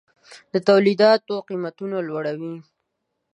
[0.53, 2.55] د تولیداتو قیمتونه لوړوي.